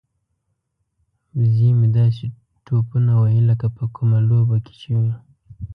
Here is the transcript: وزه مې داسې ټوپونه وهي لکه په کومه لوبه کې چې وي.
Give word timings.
وزه 1.37 1.69
مې 1.79 1.87
داسې 1.97 2.25
ټوپونه 2.65 3.11
وهي 3.19 3.41
لکه 3.49 3.67
په 3.77 3.83
کومه 3.95 4.17
لوبه 4.29 4.57
کې 4.65 4.73
چې 4.81 4.91
وي. 5.01 5.13